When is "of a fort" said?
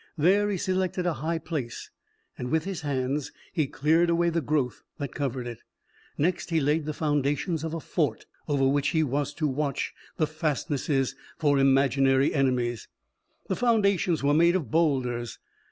7.63-8.25